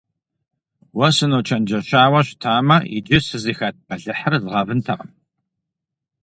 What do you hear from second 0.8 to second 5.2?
Уэ сыночэнджэщауэ щытамэ, иджы сызыхэт бэлыхьыр згъэвынтэкъым.